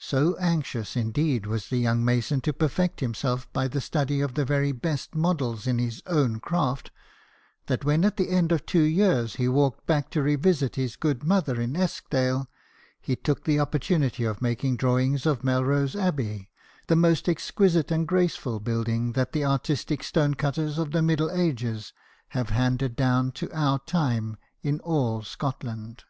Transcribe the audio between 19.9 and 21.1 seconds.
stone cutters of the